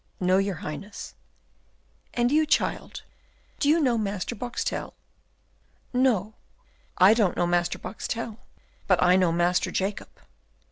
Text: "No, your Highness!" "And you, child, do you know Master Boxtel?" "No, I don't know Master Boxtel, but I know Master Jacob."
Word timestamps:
"No, 0.19 0.39
your 0.39 0.55
Highness!" 0.55 1.13
"And 2.15 2.31
you, 2.31 2.47
child, 2.47 3.03
do 3.59 3.69
you 3.69 3.79
know 3.79 3.99
Master 3.99 4.33
Boxtel?" 4.35 4.95
"No, 5.93 6.33
I 6.97 7.13
don't 7.13 7.37
know 7.37 7.45
Master 7.45 7.77
Boxtel, 7.77 8.39
but 8.87 8.99
I 9.03 9.15
know 9.15 9.31
Master 9.31 9.69
Jacob." 9.69 10.09